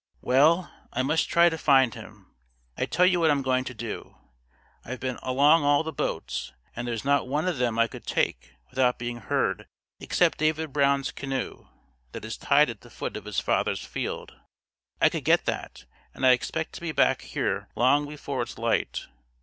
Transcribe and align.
"Well, 0.21 0.73
I 0.91 1.03
must 1.03 1.29
try 1.29 1.47
to 1.49 1.59
find 1.59 1.93
him. 1.93 2.33
I 2.75 2.87
tell 2.87 3.05
you 3.05 3.19
what 3.19 3.29
I'm 3.29 3.43
going 3.43 3.63
to 3.65 3.73
do. 3.75 4.17
I've 4.83 4.99
been 4.99 5.19
along 5.21 5.63
all 5.63 5.83
the 5.83 5.93
boats, 5.93 6.51
and 6.75 6.87
there's 6.87 7.05
not 7.05 7.27
one 7.27 7.47
of 7.47 7.59
them 7.59 7.77
I 7.77 7.85
could 7.85 8.07
take 8.07 8.53
without 8.71 8.97
being 8.97 9.17
heard 9.17 9.67
except 9.99 10.39
David 10.39 10.73
Brown's 10.73 11.11
canoe 11.11 11.67
that 12.13 12.25
is 12.25 12.35
tied 12.35 12.71
at 12.71 12.81
the 12.81 12.89
foot 12.89 13.15
of 13.15 13.25
his 13.25 13.39
father's 13.39 13.85
field. 13.85 14.35
I 14.99 15.07
could 15.09 15.23
get 15.23 15.45
that, 15.45 15.85
and 16.15 16.25
I 16.25 16.31
expect 16.31 16.73
to 16.73 16.81
be 16.81 16.91
back 16.91 17.21
here 17.21 17.67
long 17.75 18.07
before 18.09 18.41
it's 18.41 18.57
light. 18.57 19.05